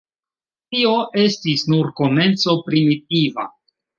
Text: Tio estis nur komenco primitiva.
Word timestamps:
Tio 0.75 0.93
estis 1.25 1.65
nur 1.75 1.93
komenco 2.01 2.57
primitiva. 2.71 3.49